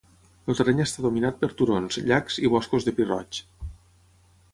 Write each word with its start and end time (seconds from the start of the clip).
El 0.51 0.55
terreny 0.59 0.79
està 0.85 1.03
dominat 1.05 1.37
per 1.43 1.49
turons, 1.59 1.99
llacs 2.11 2.39
i 2.47 2.51
boscos 2.55 2.87
de 2.89 2.95
pi 3.01 3.07
roig. 3.11 3.43